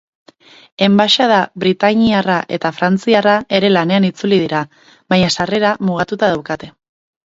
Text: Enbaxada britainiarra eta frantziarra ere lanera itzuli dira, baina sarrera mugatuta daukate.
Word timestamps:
Enbaxada 0.85 1.35
britainiarra 1.63 2.37
eta 2.57 2.71
frantziarra 2.77 3.35
ere 3.61 3.71
lanera 3.77 4.11
itzuli 4.15 4.41
dira, 4.45 4.63
baina 5.15 5.33
sarrera 5.37 5.75
mugatuta 5.91 6.33
daukate. 6.35 6.73